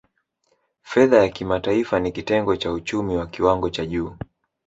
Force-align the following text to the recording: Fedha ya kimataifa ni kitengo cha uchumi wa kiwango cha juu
Fedha 0.81 1.17
ya 1.17 1.29
kimataifa 1.29 1.99
ni 1.99 2.11
kitengo 2.11 2.55
cha 2.55 2.71
uchumi 2.71 3.15
wa 3.17 3.27
kiwango 3.27 3.69
cha 3.69 3.85
juu 3.85 4.13